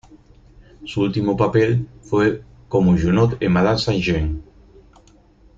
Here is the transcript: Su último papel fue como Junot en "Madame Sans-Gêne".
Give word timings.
Su 0.83 1.01
último 1.03 1.37
papel 1.37 1.87
fue 2.01 2.41
como 2.69 2.97
Junot 2.97 3.37
en 3.39 3.51
"Madame 3.53 3.77
Sans-Gêne". 3.77 4.41